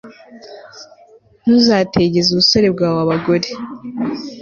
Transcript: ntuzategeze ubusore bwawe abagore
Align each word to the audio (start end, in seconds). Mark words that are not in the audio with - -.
ntuzategeze 1.43 2.27
ubusore 2.31 2.67
bwawe 2.75 2.99
abagore 3.05 3.49